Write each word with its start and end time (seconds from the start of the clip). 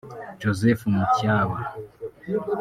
Joseph 0.41 0.81
Mutyaba 0.93 1.57